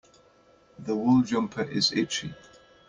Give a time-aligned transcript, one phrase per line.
[0.79, 2.33] This wool jumper is itchy.